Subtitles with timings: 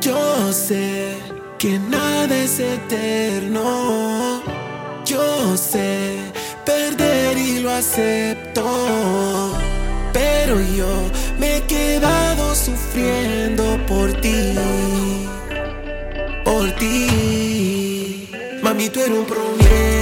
[0.00, 1.14] Yo sé
[1.58, 4.42] que nada es eterno.
[5.06, 6.18] Yo sé
[6.66, 9.54] perder y lo acepto.
[10.12, 10.88] Pero yo
[11.38, 14.54] me he quedado sufriendo por ti.
[16.44, 18.28] Por ti.
[18.62, 19.97] Mami, tú un problema.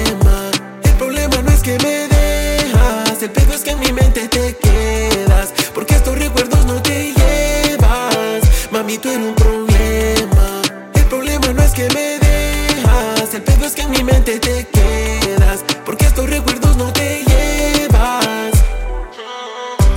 [3.26, 5.52] El pedo es que en mi mente te quedas.
[5.74, 8.70] Porque estos recuerdos no te llevas.
[8.70, 10.62] Mami, tú eres un problema.
[10.94, 13.34] El problema no es que me dejas.
[13.34, 15.64] El pedo es que en mi mente te quedas.
[15.84, 18.52] Porque estos recuerdos no te llevas.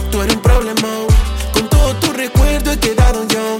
[0.09, 0.89] Tú eres un problema.
[1.53, 3.59] Con todo tu recuerdo he quedado yo.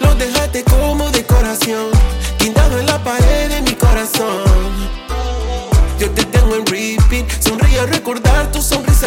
[0.00, 1.86] Lo dejaste como decoración.
[2.38, 2.97] Guindado en la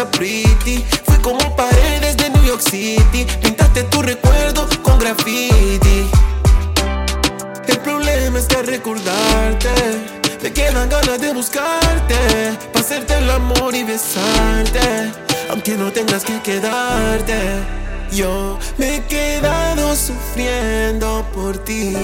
[0.02, 0.84] sonrisa pretty.
[1.04, 3.26] Fui como paredes de New York City.
[3.42, 6.06] Pintaste tu recuerdo con graffiti.
[7.66, 9.70] El problema es que recordarte
[10.42, 12.16] me quedan ganas de buscarte,
[12.72, 15.12] para hacerte el amor y besarte,
[15.50, 17.60] aunque no tengas que quedarte.
[18.10, 21.96] Yo me he quedado sufriendo por ti,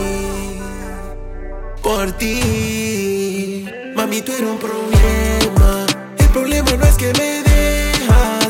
[1.83, 3.67] por ti.
[3.97, 5.87] Mami, tú eres un problema.
[6.17, 7.48] El problema no es que me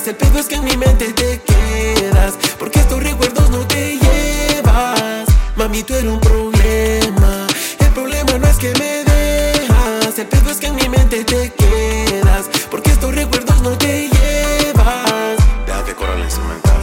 [0.07, 5.27] el pedo es que en mi mente te quedas, porque estos recuerdos no te llevas.
[5.57, 7.47] Mami, tú eres un problema.
[7.81, 11.53] El problema no es que me dejas, el pedo es que en mi mente te
[11.53, 15.37] quedas, porque estos recuerdos no te llevas.
[15.67, 16.81] Deja que corra la instrumental.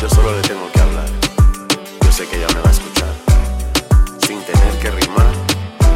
[0.00, 1.08] Yo solo le tengo que hablar.
[2.02, 3.14] Yo sé que ella me va a escuchar.
[4.26, 5.32] Sin tener que rimar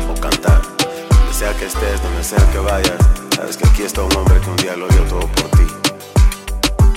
[0.08, 0.62] o cantar.
[1.11, 3.30] Donde sea que estés, donde sea que vayas.
[3.51, 5.67] Sabes que aquí está un hombre que un día lo dio todo por ti.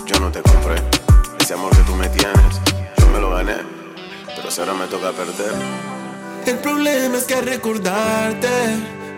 [0.06, 0.76] Yo no te compré.
[1.40, 2.62] Ese amor que tú me tienes,
[3.00, 3.56] yo me lo gané.
[4.36, 5.52] Pero si ahora me toca perder.
[6.46, 8.50] El problema es que recordarte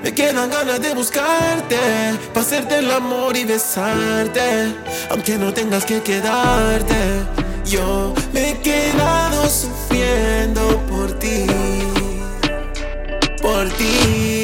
[0.02, 1.78] me quedan ganas de buscarte,
[2.34, 4.74] para hacerte el amor y besarte,
[5.10, 6.96] aunque no tengas que quedarte.
[7.66, 11.48] Yo me he quedado sufriendo por ti,
[13.42, 14.35] por ti.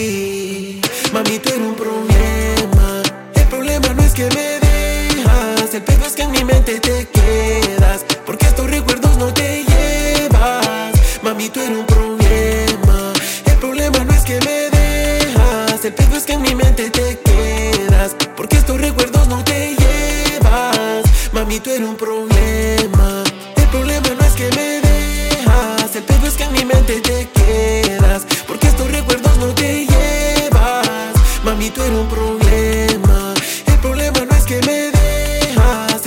[5.74, 10.92] El pedo es que en mi mente te quedas, porque estos recuerdos no te llevas.
[11.24, 13.14] Mami, tú eres un problema.
[13.46, 17.20] El problema no es que me dejas, el pedo es que en mi mente te
[17.20, 21.06] quedas, porque estos recuerdos no te llevas.
[21.32, 23.24] Mami, tú eres un problema.
[23.56, 27.30] El problema no es que me dejas, el pedo es que en mi mente te
[27.30, 31.14] quedas, porque estos recuerdos no te llevas.
[31.46, 32.81] Mami, tú eres un problema.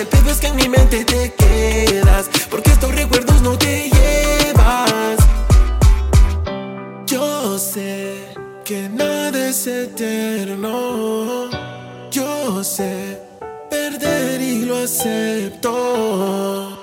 [0.05, 5.19] El pedo es que en mi mente te quedas, porque estos recuerdos no te llevas.
[7.07, 8.17] Yo sé
[8.65, 11.49] que nada es eterno.
[12.11, 13.19] Yo sé
[13.71, 16.74] perder y lo acepto.